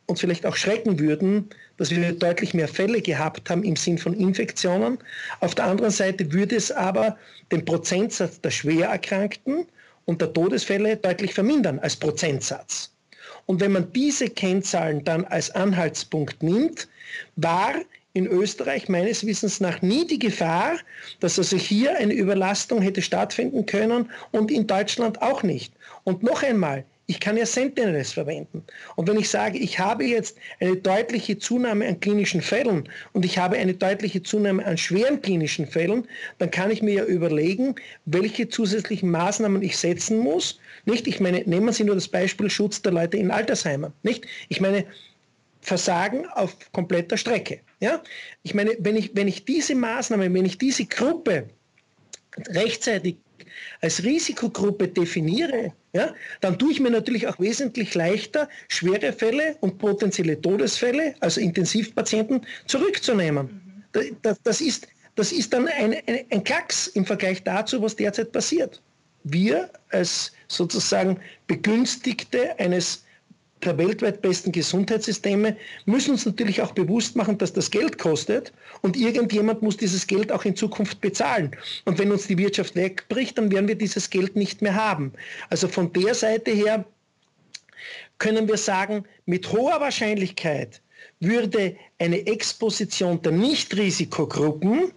uns 0.07 0.21
vielleicht 0.21 0.45
auch 0.45 0.55
schrecken 0.55 0.99
würden, 0.99 1.49
dass 1.77 1.91
wir 1.91 2.13
deutlich 2.13 2.53
mehr 2.53 2.67
Fälle 2.67 3.01
gehabt 3.01 3.49
haben 3.49 3.63
im 3.63 3.75
Sinn 3.75 3.97
von 3.97 4.13
Infektionen. 4.13 4.97
Auf 5.41 5.53
der 5.53 5.65
anderen 5.65 5.91
Seite 5.91 6.31
würde 6.31 6.55
es 6.55 6.71
aber 6.71 7.17
den 7.51 7.63
Prozentsatz 7.63 8.41
der 8.41 8.51
Schwererkrankten 8.51 9.65
und 10.05 10.21
der 10.21 10.33
Todesfälle 10.33 10.95
deutlich 10.97 11.33
vermindern 11.33 11.79
als 11.79 11.95
Prozentsatz. 11.95 12.91
Und 13.45 13.59
wenn 13.61 13.73
man 13.73 13.91
diese 13.93 14.29
Kennzahlen 14.29 15.03
dann 15.03 15.25
als 15.25 15.51
Anhaltspunkt 15.51 16.41
nimmt, 16.41 16.87
war 17.35 17.75
in 18.13 18.27
Österreich 18.27 18.89
meines 18.89 19.25
Wissens 19.25 19.59
nach 19.59 19.81
nie 19.81 20.07
die 20.07 20.19
Gefahr, 20.19 20.77
dass 21.19 21.37
also 21.37 21.55
hier 21.55 21.95
eine 21.97 22.13
Überlastung 22.13 22.81
hätte 22.81 23.01
stattfinden 23.01 23.65
können 23.65 24.09
und 24.31 24.49
in 24.49 24.65
Deutschland 24.65 25.21
auch 25.21 25.43
nicht. 25.43 25.73
Und 26.03 26.23
noch 26.23 26.41
einmal, 26.41 26.83
ich 27.09 27.21
kann 27.21 27.37
ja 27.37 27.45
Sentinels 27.45 28.11
verwenden. 28.11 28.63
Und 28.97 29.07
wenn 29.07 29.17
ich 29.17 29.29
sage, 29.29 29.57
ich 29.57 29.79
habe 29.79 30.03
jetzt 30.03 30.37
eine 30.59 30.75
deutliche 30.75 31.37
Zunahme 31.37 31.87
an 31.87 31.99
klinischen 32.01 32.41
Fällen 32.41 32.89
und 33.13 33.23
ich 33.23 33.37
habe 33.37 33.55
eine 33.55 33.73
deutliche 33.73 34.21
Zunahme 34.21 34.65
an 34.65 34.77
schweren 34.77 35.21
klinischen 35.21 35.65
Fällen, 35.65 36.05
dann 36.37 36.51
kann 36.51 36.69
ich 36.69 36.81
mir 36.81 36.93
ja 36.95 37.05
überlegen, 37.05 37.75
welche 38.05 38.49
zusätzlichen 38.49 39.09
Maßnahmen 39.09 39.61
ich 39.61 39.77
setzen 39.77 40.19
muss. 40.19 40.59
Nicht, 40.85 41.07
ich 41.07 41.21
meine, 41.21 41.43
nehmen 41.45 41.71
Sie 41.71 41.85
nur 41.85 41.95
das 41.95 42.09
Beispiel 42.09 42.49
Schutz 42.49 42.81
der 42.81 42.91
Leute 42.91 43.15
in 43.15 43.31
Altersheimen. 43.31 43.93
Nicht, 44.03 44.25
ich 44.49 44.59
meine, 44.59 44.85
Versagen 45.61 46.25
auf 46.27 46.55
kompletter 46.73 47.15
Strecke. 47.15 47.59
Ja? 47.79 48.01
Ich 48.43 48.53
meine, 48.53 48.75
wenn 48.79 48.97
ich, 48.97 49.11
wenn 49.13 49.29
ich 49.29 49.45
diese 49.45 49.75
Maßnahmen, 49.75 50.33
wenn 50.33 50.45
ich 50.45 50.57
diese 50.57 50.85
Gruppe 50.85 51.49
rechtzeitig 52.49 53.15
als 53.81 54.03
Risikogruppe 54.03 54.87
definiere, 54.87 55.73
ja, 55.97 56.13
dann 56.41 56.59
tue 56.59 56.71
ich 56.71 56.79
mir 56.79 56.91
natürlich 56.91 57.27
auch 57.27 57.39
wesentlich 57.39 57.95
leichter, 57.95 58.47
schwere 58.67 59.11
Fälle 59.11 59.57
und 59.61 59.79
potenzielle 59.79 60.39
Todesfälle, 60.39 61.15
also 61.21 61.41
Intensivpatienten, 61.41 62.45
zurückzunehmen. 62.67 63.83
Mhm. 63.93 64.11
Das, 64.21 64.37
das, 64.43 64.61
ist, 64.61 64.87
das 65.15 65.31
ist 65.31 65.53
dann 65.53 65.67
ein, 65.67 65.95
ein, 66.05 66.25
ein 66.29 66.43
Klacks 66.43 66.87
im 66.87 67.03
Vergleich 67.03 67.43
dazu, 67.43 67.81
was 67.81 67.95
derzeit 67.95 68.31
passiert. 68.31 68.79
Wir 69.23 69.69
als 69.89 70.31
sozusagen 70.47 71.19
Begünstigte 71.47 72.57
eines 72.59 73.03
der 73.63 73.77
weltweit 73.77 74.21
besten 74.21 74.51
Gesundheitssysteme, 74.51 75.57
müssen 75.85 76.11
uns 76.11 76.25
natürlich 76.25 76.61
auch 76.61 76.71
bewusst 76.71 77.15
machen, 77.15 77.37
dass 77.37 77.53
das 77.53 77.71
Geld 77.71 77.97
kostet 77.97 78.53
und 78.81 78.95
irgendjemand 78.95 79.61
muss 79.61 79.77
dieses 79.77 80.05
Geld 80.05 80.31
auch 80.31 80.45
in 80.45 80.55
Zukunft 80.55 81.01
bezahlen. 81.01 81.51
Und 81.85 81.97
wenn 81.97 82.11
uns 82.11 82.27
die 82.27 82.37
Wirtschaft 82.37 82.75
wegbricht, 82.75 83.37
dann 83.37 83.51
werden 83.51 83.67
wir 83.67 83.75
dieses 83.75 84.09
Geld 84.09 84.35
nicht 84.35 84.61
mehr 84.61 84.75
haben. 84.75 85.11
Also 85.49 85.67
von 85.67 85.91
der 85.93 86.13
Seite 86.13 86.51
her 86.51 86.85
können 88.19 88.47
wir 88.47 88.57
sagen, 88.57 89.05
mit 89.25 89.51
hoher 89.51 89.79
Wahrscheinlichkeit 89.79 90.81
würde 91.19 91.75
eine 91.99 92.25
Exposition 92.27 93.21
der 93.21 93.31
Nichtrisikogruppen 93.31 94.91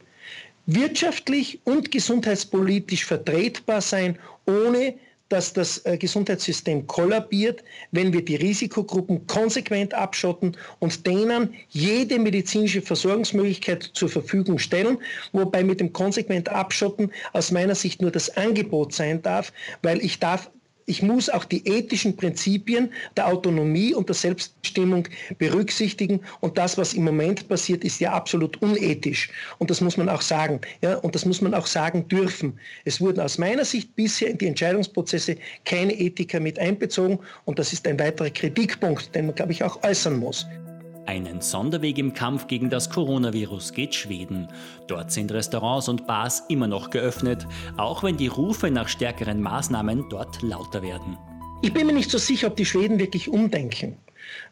wirtschaftlich 0.67 1.61
und 1.65 1.91
gesundheitspolitisch 1.91 3.05
vertretbar 3.05 3.81
sein, 3.81 4.19
ohne 4.47 4.95
dass 5.31 5.53
das 5.53 5.85
äh, 5.87 5.97
Gesundheitssystem 5.97 6.87
kollabiert, 6.87 7.65
wenn 7.93 8.13
wir 8.13 8.23
die 8.23 8.37
Risikogruppen 8.37 9.27
konsequent 9.27 9.95
abschotten 9.95 10.57
und 10.81 11.07
denen 11.07 11.55
jede 11.71 12.19
medizinische 12.19 12.83
Versorgungsmöglichkeit 12.83 13.83
zur 13.95 14.11
Verfügung 14.11 14.59
stellen, 14.59 14.99
wobei 15.33 15.65
mit 15.65 15.81
dem 15.81 15.93
konsequent 15.93 16.49
Abschotten 16.51 17.11
aus 17.33 17.51
meiner 17.51 17.75
Sicht 17.75 18.03
nur 18.03 18.11
das 18.11 18.37
Angebot 18.37 18.93
sein 18.93 19.23
darf, 19.23 19.53
weil 19.83 20.05
ich 20.05 20.19
darf 20.19 20.51
ich 20.91 21.03
muss 21.03 21.31
auch 21.31 21.45
die 21.45 21.65
ethischen 21.69 22.17
Prinzipien 22.17 22.91
der 23.17 23.29
Autonomie 23.29 23.95
und 23.95 24.09
der 24.09 24.17
Selbstbestimmung 24.17 25.07
berücksichtigen. 25.39 26.21
Und 26.41 26.59
das, 26.59 26.77
was 26.77 26.95
im 26.95 27.05
Moment 27.05 27.49
passiert, 27.49 27.85
ist 27.85 28.01
ja 28.01 28.13
absolut 28.13 28.61
unethisch. 28.61 29.31
Und 29.59 29.71
das 29.71 29.81
muss 29.81 29.97
man 29.97 30.09
auch 30.09 30.21
sagen. 30.21 30.61
Ja, 30.83 30.97
und 30.97 31.15
das 31.15 31.25
muss 31.25 31.41
man 31.41 31.55
auch 31.55 31.67
sagen 31.67 32.09
dürfen. 32.09 32.59
Es 32.85 33.01
wurden 33.01 33.21
aus 33.21 33.39
meiner 33.39 33.65
Sicht 33.65 33.95
bisher 33.95 34.31
in 34.31 34.39
die 34.39 34.49
Entscheidungsprozesse 34.49 35.37
keine 35.65 35.93
Ethiker 35.93 36.41
mit 36.41 36.59
einbezogen. 36.59 37.21
Und 37.45 37.61
das 37.61 37.73
ist 37.73 37.87
ein 37.87 37.99
weiterer 38.01 38.31
Kritikpunkt, 38.31 39.15
den 39.15 39.27
man, 39.27 39.37
glaube 39.37 39.53
ich, 39.53 39.63
auch 39.63 39.81
äußern 39.85 40.19
muss. 40.19 40.45
Einen 41.11 41.41
Sonderweg 41.41 41.99
im 41.99 42.15
Kampf 42.15 42.47
gegen 42.47 42.71
das 42.71 42.89
Coronavirus 42.89 43.73
geht 43.73 43.97
Schweden. 43.97 44.47
Dort 44.87 45.11
sind 45.11 45.33
Restaurants 45.33 45.89
und 45.89 46.07
Bars 46.07 46.45
immer 46.49 46.69
noch 46.69 46.91
geöffnet, 46.91 47.49
auch 47.77 48.05
wenn 48.05 48.17
die 48.17 48.29
Rufe 48.29 48.71
nach 48.71 48.87
stärkeren 48.87 49.43
Maßnahmen 49.43 50.05
dort 50.09 50.41
lauter 50.41 50.85
werden. 50.85 51.19
Ich 51.63 51.73
bin 51.73 51.89
mir 51.89 51.95
nicht 51.95 52.13
so 52.13 52.19
sicher, 52.19 52.47
ob 52.47 52.55
die 52.55 52.65
Schweden 52.65 53.01
wirklich 53.01 53.29
umdenken. 53.29 53.97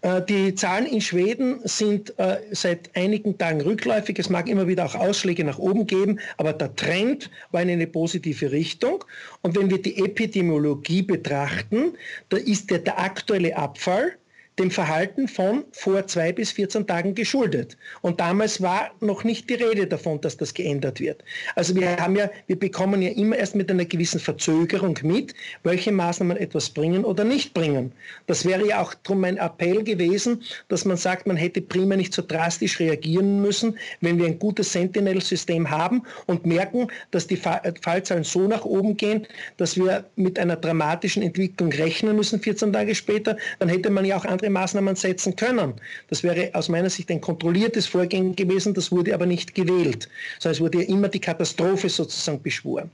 Äh, 0.00 0.20
die 0.22 0.56
Zahlen 0.56 0.86
in 0.86 1.00
Schweden 1.00 1.60
sind 1.62 2.18
äh, 2.18 2.38
seit 2.50 2.90
einigen 2.96 3.38
Tagen 3.38 3.60
rückläufig. 3.60 4.18
Es 4.18 4.28
mag 4.28 4.48
immer 4.48 4.66
wieder 4.66 4.84
auch 4.84 4.96
Ausschläge 4.96 5.44
nach 5.44 5.60
oben 5.60 5.86
geben, 5.86 6.18
aber 6.38 6.52
der 6.52 6.74
Trend 6.74 7.30
war 7.52 7.62
in 7.62 7.70
eine 7.70 7.86
positive 7.86 8.50
Richtung. 8.50 9.04
Und 9.42 9.56
wenn 9.56 9.70
wir 9.70 9.80
die 9.80 10.04
Epidemiologie 10.04 11.02
betrachten, 11.02 11.92
da 12.30 12.36
ist 12.36 12.72
der, 12.72 12.80
der 12.80 12.98
aktuelle 12.98 13.56
Abfall 13.56 14.16
dem 14.58 14.70
Verhalten 14.70 15.28
von 15.28 15.64
vor 15.72 16.06
zwei 16.06 16.32
bis 16.32 16.52
14 16.52 16.86
Tagen 16.86 17.14
geschuldet. 17.14 17.76
Und 18.02 18.20
damals 18.20 18.60
war 18.60 18.90
noch 19.00 19.24
nicht 19.24 19.48
die 19.50 19.54
Rede 19.54 19.86
davon, 19.86 20.20
dass 20.20 20.36
das 20.36 20.54
geändert 20.54 21.00
wird. 21.00 21.22
Also 21.54 21.74
wir 21.74 21.96
haben 21.96 22.16
ja, 22.16 22.30
wir 22.46 22.58
bekommen 22.58 23.02
ja 23.02 23.10
immer 23.10 23.36
erst 23.36 23.54
mit 23.54 23.70
einer 23.70 23.84
gewissen 23.84 24.20
Verzögerung 24.20 24.98
mit, 25.02 25.34
welche 25.62 25.92
Maßnahmen 25.92 26.36
etwas 26.36 26.70
bringen 26.70 27.04
oder 27.04 27.24
nicht 27.24 27.54
bringen. 27.54 27.92
Das 28.26 28.44
wäre 28.44 28.66
ja 28.66 28.82
auch 28.82 28.94
drum 28.94 29.20
mein 29.20 29.36
Appell 29.36 29.84
gewesen, 29.84 30.42
dass 30.68 30.84
man 30.84 30.96
sagt, 30.96 31.26
man 31.26 31.36
hätte 31.36 31.60
prima 31.60 31.96
nicht 31.96 32.12
so 32.12 32.22
drastisch 32.26 32.80
reagieren 32.80 33.40
müssen, 33.40 33.78
wenn 34.00 34.18
wir 34.18 34.26
ein 34.26 34.38
gutes 34.38 34.72
Sentinel-System 34.72 35.70
haben 35.70 36.02
und 36.26 36.46
merken, 36.46 36.88
dass 37.10 37.26
die 37.26 37.36
Fallzahlen 37.36 38.24
so 38.24 38.46
nach 38.48 38.64
oben 38.64 38.96
gehen, 38.96 39.26
dass 39.56 39.76
wir 39.76 40.04
mit 40.16 40.38
einer 40.38 40.56
dramatischen 40.56 41.22
Entwicklung 41.22 41.72
rechnen 41.72 42.16
müssen 42.16 42.40
14 42.40 42.72
Tage 42.72 42.94
später, 42.94 43.36
dann 43.58 43.68
hätte 43.68 43.90
man 43.90 44.04
ja 44.04 44.16
auch 44.16 44.24
andere 44.24 44.47
Maßnahmen 44.50 44.96
setzen 44.96 45.36
können. 45.36 45.74
Das 46.08 46.22
wäre 46.22 46.50
aus 46.54 46.68
meiner 46.68 46.90
Sicht 46.90 47.10
ein 47.10 47.20
kontrolliertes 47.20 47.86
Vorgehen 47.86 48.34
gewesen, 48.36 48.74
das 48.74 48.90
wurde 48.90 49.14
aber 49.14 49.26
nicht 49.26 49.54
gewählt, 49.54 50.08
sondern 50.38 50.54
es 50.54 50.60
wurde 50.60 50.78
ja 50.82 50.88
immer 50.88 51.08
die 51.08 51.20
Katastrophe 51.20 51.88
sozusagen 51.88 52.42
beschworen. 52.42 52.90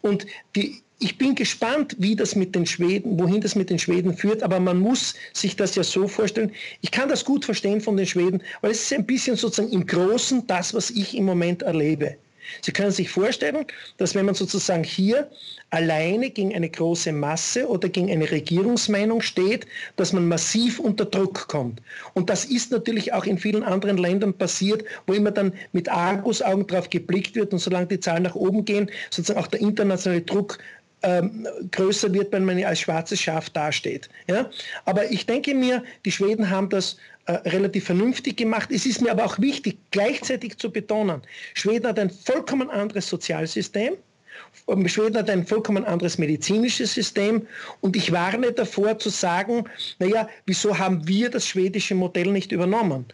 Und 0.00 0.26
die, 0.56 0.82
ich 0.98 1.18
bin 1.18 1.34
gespannt, 1.34 1.96
wie 1.98 2.14
das 2.14 2.36
mit 2.36 2.54
den 2.54 2.64
Schweden, 2.64 3.18
wohin 3.18 3.40
das 3.40 3.56
mit 3.56 3.70
den 3.70 3.78
Schweden 3.78 4.16
führt, 4.16 4.42
aber 4.42 4.60
man 4.60 4.78
muss 4.78 5.14
sich 5.32 5.56
das 5.56 5.74
ja 5.74 5.82
so 5.82 6.06
vorstellen. 6.06 6.52
Ich 6.80 6.92
kann 6.92 7.08
das 7.08 7.24
gut 7.24 7.44
verstehen 7.44 7.80
von 7.80 7.96
den 7.96 8.06
Schweden, 8.06 8.40
weil 8.60 8.70
es 8.70 8.82
ist 8.82 8.92
ein 8.92 9.04
bisschen 9.04 9.36
sozusagen 9.36 9.72
im 9.72 9.86
Großen 9.86 10.46
das, 10.46 10.72
was 10.74 10.90
ich 10.90 11.16
im 11.16 11.24
Moment 11.24 11.62
erlebe. 11.62 12.16
Sie 12.60 12.72
können 12.72 12.90
sich 12.90 13.10
vorstellen, 13.10 13.66
dass 13.96 14.14
wenn 14.14 14.26
man 14.26 14.34
sozusagen 14.34 14.84
hier 14.84 15.30
alleine 15.70 16.30
gegen 16.30 16.54
eine 16.54 16.68
große 16.68 17.12
Masse 17.12 17.66
oder 17.68 17.88
gegen 17.88 18.10
eine 18.10 18.30
Regierungsmeinung 18.30 19.22
steht, 19.22 19.66
dass 19.96 20.12
man 20.12 20.28
massiv 20.28 20.78
unter 20.78 21.04
Druck 21.04 21.48
kommt. 21.48 21.80
Und 22.14 22.28
das 22.28 22.44
ist 22.44 22.70
natürlich 22.70 23.12
auch 23.12 23.24
in 23.24 23.38
vielen 23.38 23.62
anderen 23.62 23.96
Ländern 23.96 24.34
passiert, 24.34 24.84
wo 25.06 25.14
immer 25.14 25.30
dann 25.30 25.52
mit 25.72 25.88
Argusaugen 25.88 26.66
drauf 26.66 26.90
geblickt 26.90 27.34
wird 27.34 27.52
und 27.52 27.58
solange 27.58 27.86
die 27.86 28.00
Zahlen 28.00 28.24
nach 28.24 28.34
oben 28.34 28.64
gehen, 28.64 28.90
sozusagen 29.10 29.40
auch 29.40 29.48
der 29.48 29.60
internationale 29.60 30.22
Druck 30.22 30.58
ähm, 31.02 31.46
größer 31.70 32.12
wird, 32.12 32.32
wenn 32.32 32.44
man 32.44 32.62
als 32.64 32.80
schwarzes 32.80 33.20
Schaf 33.20 33.50
dasteht. 33.50 34.08
Ja? 34.26 34.50
Aber 34.84 35.10
ich 35.10 35.26
denke 35.26 35.54
mir, 35.54 35.82
die 36.04 36.12
Schweden 36.12 36.50
haben 36.50 36.68
das 36.68 36.96
äh, 37.26 37.32
relativ 37.48 37.84
vernünftig 37.84 38.36
gemacht. 38.36 38.70
Es 38.72 38.86
ist 38.86 39.00
mir 39.00 39.10
aber 39.10 39.24
auch 39.24 39.38
wichtig, 39.38 39.78
gleichzeitig 39.90 40.58
zu 40.58 40.70
betonen, 40.70 41.22
Schweden 41.54 41.86
hat 41.86 41.98
ein 41.98 42.10
vollkommen 42.10 42.70
anderes 42.70 43.08
Sozialsystem 43.08 43.96
Schweden 44.86 45.16
hat 45.16 45.30
ein 45.30 45.46
vollkommen 45.46 45.84
anderes 45.84 46.18
medizinisches 46.18 46.94
System 46.94 47.46
und 47.80 47.96
ich 47.96 48.12
warne 48.12 48.52
davor 48.52 48.98
zu 48.98 49.08
sagen, 49.08 49.64
naja, 49.98 50.28
wieso 50.46 50.78
haben 50.78 51.06
wir 51.06 51.30
das 51.30 51.46
schwedische 51.46 51.94
Modell 51.94 52.30
nicht 52.30 52.52
übernommen? 52.52 53.06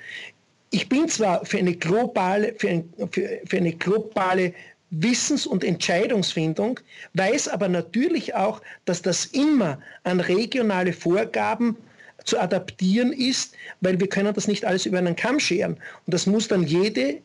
Ich 0.71 0.89
bin 0.89 1.09
zwar 1.09 1.45
für 1.47 1.59
eine 1.59 1.75
globale, 1.75 2.55
für, 2.59 2.69
ein, 2.69 2.93
für, 3.11 3.41
für 3.47 3.57
eine 3.57 3.73
globale 3.73 4.53
Wissens- 4.91 5.47
und 5.47 5.65
Entscheidungsfindung, 5.65 6.81
weiß 7.15 7.49
aber 7.49 7.69
natürlich 7.69 8.35
auch, 8.35 8.63
dass 8.85 9.03
das 9.03 9.27
immer 9.27 9.79
an 10.05 10.21
regionale 10.21 10.93
Vorgaben 10.93 11.77
zu 12.25 12.39
adaptieren 12.39 13.13
ist, 13.13 13.55
weil 13.81 14.01
wir 14.01 14.09
können 14.09 14.35
das 14.35 14.49
nicht 14.49 14.65
alles 14.65 14.87
über 14.87 14.99
einen 14.99 15.17
Kamm 15.17 15.41
scheren. 15.41 15.75
Und 16.07 16.15
das 16.15 16.27
muss 16.27 16.49
dann 16.49 16.63
jede 16.63 17.21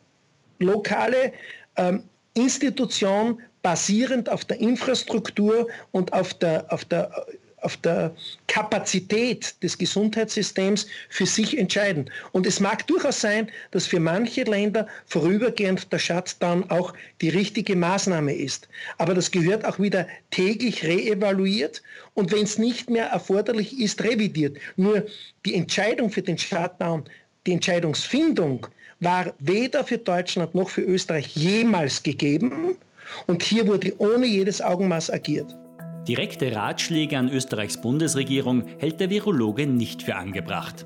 lokale 0.60 1.34
ähm, 1.78 2.04
Institution 2.34 3.42
basierend 3.62 4.30
auf 4.30 4.46
der 4.46 4.60
Infrastruktur 4.60 5.68
und 5.92 6.14
auf 6.14 6.34
der, 6.34 6.72
auf 6.72 6.86
der 6.86 7.26
auf 7.64 7.78
der 7.78 8.14
Kapazität 8.48 9.56
des 9.64 9.78
Gesundheitssystems 9.78 10.88
für 11.10 11.26
sich 11.26 11.58
entscheiden. 11.58 12.10
Und 12.32 12.46
es 12.46 12.60
mag 12.60 12.86
durchaus 12.88 13.22
sein, 13.22 13.50
dass 13.72 13.88
für 13.88 14.00
manche 14.00 14.44
Länder 14.44 14.88
vorübergehend 15.06 15.92
der 15.92 16.00
Shutdown 16.00 16.70
auch 16.70 16.94
die 17.22 17.30
richtige 17.30 17.76
Maßnahme 17.76 18.34
ist. 18.34 18.68
Aber 18.98 19.14
das 19.14 19.32
gehört 19.32 19.66
auch 19.66 19.80
wieder 19.80 20.08
täglich 20.32 20.84
reevaluiert 20.84 21.82
und 22.14 22.32
wenn 22.32 22.44
es 22.44 22.58
nicht 22.58 22.90
mehr 22.90 23.08
erforderlich 23.08 23.80
ist, 23.80 24.04
revidiert. 24.04 24.58
Nur 24.76 25.06
die 25.46 25.56
Entscheidung 25.56 26.10
für 26.10 26.22
den 26.22 26.38
Shutdown, 26.38 27.04
die 27.46 27.54
Entscheidungsfindung 27.54 28.68
war 29.00 29.34
weder 29.40 29.84
für 29.84 29.98
Deutschland 29.98 30.56
noch 30.56 30.70
für 30.70 30.82
Österreich 30.82 31.36
jemals 31.36 32.02
gegeben. 32.04 32.76
Und 33.28 33.44
hier 33.44 33.68
wurde 33.68 33.94
ohne 34.00 34.26
jedes 34.26 34.62
Augenmaß 34.62 35.12
agiert. 35.12 35.54
Direkte 36.08 36.54
Ratschläge 36.54 37.18
an 37.18 37.30
Österreichs 37.30 37.80
Bundesregierung 37.80 38.66
hält 38.78 39.00
der 39.00 39.10
Virologe 39.10 39.66
nicht 39.66 40.04
für 40.04 40.16
angebracht. 40.16 40.86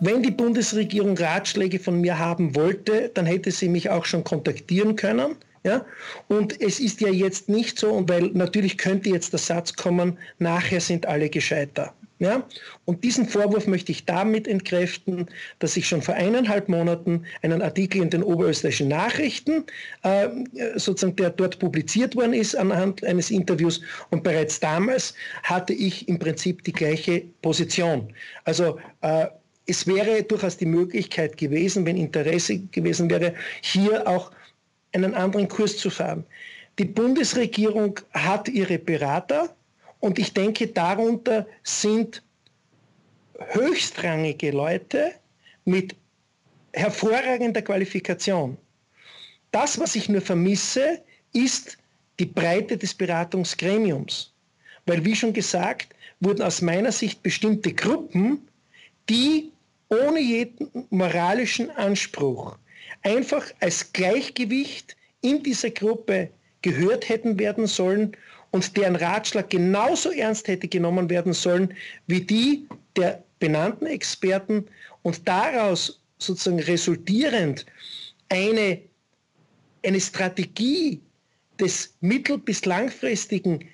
Wenn 0.00 0.22
die 0.22 0.30
Bundesregierung 0.30 1.16
Ratschläge 1.16 1.78
von 1.78 2.02
mir 2.02 2.18
haben 2.18 2.54
wollte, 2.54 3.10
dann 3.14 3.24
hätte 3.24 3.50
sie 3.50 3.68
mich 3.68 3.88
auch 3.88 4.04
schon 4.04 4.24
kontaktieren 4.24 4.94
können. 4.94 5.36
Ja? 5.64 5.86
Und 6.28 6.60
es 6.60 6.80
ist 6.80 7.00
ja 7.00 7.08
jetzt 7.08 7.48
nicht 7.48 7.78
so, 7.78 8.04
weil 8.08 8.28
natürlich 8.34 8.76
könnte 8.76 9.08
jetzt 9.08 9.32
der 9.32 9.40
Satz 9.40 9.74
kommen, 9.74 10.18
nachher 10.38 10.80
sind 10.80 11.06
alle 11.06 11.30
gescheiter. 11.30 11.94
Ja? 12.18 12.42
Und 12.84 13.04
diesen 13.04 13.28
Vorwurf 13.28 13.66
möchte 13.66 13.92
ich 13.92 14.04
damit 14.04 14.48
entkräften, 14.48 15.26
dass 15.60 15.76
ich 15.76 15.86
schon 15.86 16.02
vor 16.02 16.14
eineinhalb 16.14 16.68
Monaten 16.68 17.24
einen 17.42 17.62
Artikel 17.62 18.02
in 18.02 18.10
den 18.10 18.22
oberösterreichischen 18.22 18.88
Nachrichten, 18.88 19.64
äh, 20.02 20.28
sozusagen 20.76 21.16
der 21.16 21.30
dort 21.30 21.58
publiziert 21.58 22.16
worden 22.16 22.34
ist 22.34 22.56
anhand 22.56 23.04
eines 23.04 23.30
Interviews, 23.30 23.80
und 24.10 24.24
bereits 24.24 24.58
damals 24.58 25.14
hatte 25.44 25.72
ich 25.72 26.08
im 26.08 26.18
Prinzip 26.18 26.64
die 26.64 26.72
gleiche 26.72 27.22
Position. 27.42 28.12
Also 28.44 28.78
äh, 29.02 29.26
es 29.66 29.86
wäre 29.86 30.22
durchaus 30.22 30.56
die 30.56 30.66
Möglichkeit 30.66 31.36
gewesen, 31.36 31.86
wenn 31.86 31.96
Interesse 31.96 32.58
gewesen 32.72 33.10
wäre, 33.10 33.34
hier 33.60 34.08
auch 34.08 34.32
einen 34.92 35.14
anderen 35.14 35.46
Kurs 35.46 35.76
zu 35.76 35.90
fahren. 35.90 36.24
Die 36.78 36.86
Bundesregierung 36.86 38.00
hat 38.12 38.48
ihre 38.48 38.78
Berater, 38.78 39.54
und 40.00 40.18
ich 40.18 40.32
denke, 40.32 40.68
darunter 40.68 41.46
sind 41.62 42.22
höchstrangige 43.38 44.50
Leute 44.50 45.12
mit 45.64 45.96
hervorragender 46.72 47.62
Qualifikation. 47.62 48.56
Das, 49.50 49.78
was 49.78 49.94
ich 49.94 50.08
nur 50.08 50.20
vermisse, 50.20 51.02
ist 51.32 51.78
die 52.18 52.26
Breite 52.26 52.76
des 52.76 52.94
Beratungsgremiums. 52.94 54.32
Weil, 54.86 55.04
wie 55.04 55.16
schon 55.16 55.32
gesagt, 55.32 55.94
wurden 56.20 56.42
aus 56.42 56.62
meiner 56.62 56.92
Sicht 56.92 57.22
bestimmte 57.22 57.72
Gruppen, 57.72 58.48
die 59.08 59.52
ohne 59.88 60.20
jeden 60.20 60.86
moralischen 60.90 61.70
Anspruch 61.70 62.58
einfach 63.02 63.46
als 63.60 63.92
Gleichgewicht 63.92 64.96
in 65.20 65.42
dieser 65.42 65.70
Gruppe 65.70 66.30
gehört 66.62 67.08
hätten 67.08 67.38
werden 67.38 67.66
sollen 67.66 68.16
und 68.50 68.76
deren 68.76 68.96
Ratschlag 68.96 69.50
genauso 69.50 70.10
ernst 70.10 70.48
hätte 70.48 70.68
genommen 70.68 71.10
werden 71.10 71.32
sollen 71.32 71.74
wie 72.06 72.20
die 72.20 72.66
der 72.96 73.22
benannten 73.38 73.86
Experten 73.86 74.64
und 75.02 75.26
daraus 75.28 76.00
sozusagen 76.18 76.60
resultierend 76.60 77.66
eine, 78.28 78.80
eine 79.84 80.00
Strategie 80.00 81.00
des 81.60 81.94
mittel- 82.00 82.38
bis 82.38 82.64
langfristigen 82.64 83.68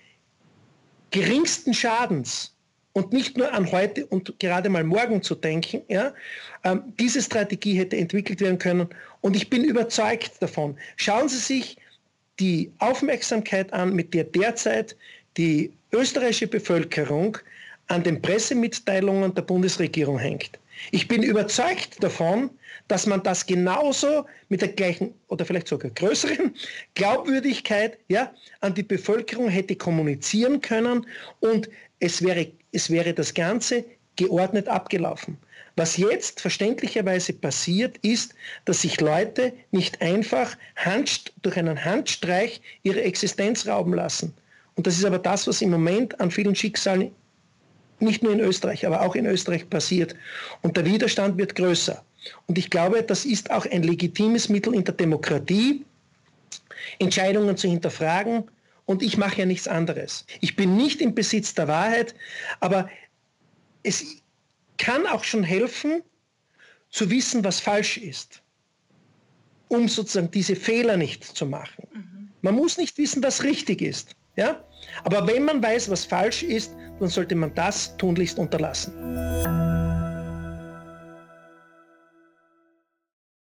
geringsten 1.11 1.73
Schadens 1.73 2.55
und 2.93 3.13
nicht 3.13 3.37
nur 3.37 3.53
an 3.53 3.71
heute 3.71 4.07
und 4.07 4.39
gerade 4.39 4.69
mal 4.69 4.85
morgen 4.85 5.23
zu 5.23 5.35
denken, 5.35 5.83
ja, 5.89 6.15
ähm, 6.63 6.93
diese 6.99 7.23
Strategie 7.23 7.75
hätte 7.75 7.97
entwickelt 7.97 8.41
werden 8.41 8.59
können. 8.59 8.89
Und 9.21 9.37
ich 9.37 9.51
bin 9.51 9.65
überzeugt 9.65 10.33
davon. 10.41 10.77
Schauen 10.97 11.29
Sie 11.29 11.39
sich 11.39 11.77
die 12.41 12.73
Aufmerksamkeit 12.79 13.73
an, 13.73 13.95
mit 13.95 14.13
der 14.15 14.25
derzeit 14.25 14.97
die 15.37 15.73
österreichische 15.93 16.47
Bevölkerung 16.47 17.39
an 17.89 18.03
den 18.03 18.21
Pressemitteilungen 18.21 19.35
der 19.35 19.43
Bundesregierung 19.43 20.19
hängt. 20.19 20.59
Ich 20.91 21.07
bin 21.07 21.23
überzeugt 21.23 22.03
davon, 22.03 22.51
dass 22.89 23.07
man 23.07 23.23
das 23.23 23.47
genauso 23.47 24.27
mit 24.49 24.61
der 24.61 24.69
gleichen 24.69 25.15
oder 25.29 25.45
vielleicht 25.45 25.69
sogar 25.69 25.91
größeren 25.91 26.55
Glaubwürdigkeit 26.95 27.99
ja, 28.09 28.33
an 28.61 28.75
die 28.75 28.83
Bevölkerung 28.83 29.49
hätte 29.49 29.77
kommunizieren 29.77 30.61
können 30.61 31.07
und 31.41 31.69
es 32.01 32.23
wäre, 32.23 32.51
es 32.73 32.91
wäre 32.91 33.15
das 33.15 33.33
Ganze 33.33 33.85
geordnet 34.17 34.69
abgelaufen. 34.69 35.39
Was 35.77 35.97
jetzt 35.97 36.41
verständlicherweise 36.41 37.33
passiert, 37.33 37.99
ist, 37.99 38.35
dass 38.65 38.83
sich 38.83 39.01
Leute 39.01 39.53
nicht 39.73 40.01
einfach 40.03 40.57
durch 41.43 41.57
einen 41.57 41.85
Handstreich 41.85 42.61
ihre 42.85 43.03
Existenz 43.03 43.67
rauben 43.67 43.95
lassen. 43.95 44.33
Und 44.77 44.87
das 44.87 44.97
ist 44.97 45.05
aber 45.05 45.19
das, 45.19 45.47
was 45.47 45.63
im 45.63 45.71
Moment 45.71 46.21
an 46.21 46.31
vielen 46.31 46.55
Schicksalen 46.55 47.11
nicht 47.99 48.23
nur 48.23 48.33
in 48.33 48.41
Österreich, 48.41 48.87
aber 48.87 49.03
auch 49.03 49.15
in 49.15 49.27
Österreich 49.27 49.69
passiert. 49.69 50.15
Und 50.63 50.77
der 50.77 50.85
Widerstand 50.85 51.39
wird 51.39 51.55
größer. 51.55 52.05
Und 52.47 52.59
ich 52.59 52.71
glaube, 52.71 53.03
das 53.03 53.25
ist 53.25 53.51
auch 53.51 53.67
ein 53.67 53.83
legitimes 53.83 54.49
Mittel 54.49 54.75
in 54.75 54.85
der 54.85 54.95
Demokratie, 54.95 55.85
Entscheidungen 56.99 57.57
zu 57.57 57.69
hinterfragen. 57.69 58.45
Und 58.87 59.03
ich 59.03 59.17
mache 59.17 59.41
ja 59.41 59.47
nichts 59.47 59.67
anderes. 59.67 60.27
Ich 60.41 60.57
bin 60.57 60.77
nicht 60.77 61.01
im 61.01 61.15
Besitz 61.15 61.55
der 61.55 61.69
Wahrheit, 61.69 62.15
aber 62.61 62.89
es 63.83 64.23
kann 64.79 65.07
auch 65.07 65.25
schon 65.25 65.45
helfen, 65.45 66.03
zu 66.91 67.11
wissen, 67.11 67.43
was 67.45 67.61
falsch 67.61 67.97
ist, 67.97 68.43
um 69.69 69.89
sozusagen 69.89 70.31
diese 70.31 70.55
Fehler 70.55 70.97
nicht 70.97 71.25
zu 71.25 71.47
machen. 71.47 71.89
Mhm. 71.93 72.29
Man 72.43 72.55
muss 72.55 72.79
nicht 72.79 72.97
wissen, 72.99 73.23
was 73.23 73.43
richtig 73.43 73.83
ist. 73.83 74.15
Ja? 74.37 74.63
Aber 75.05 75.27
wenn 75.27 75.45
man 75.45 75.63
weiß, 75.63 75.91
was 75.91 76.05
falsch 76.05 76.43
ist, 76.43 76.75
dann 77.01 77.09
sollte 77.09 77.35
man 77.35 77.55
das 77.55 77.97
tunlichst 77.97 78.39
unterlassen. 78.39 79.84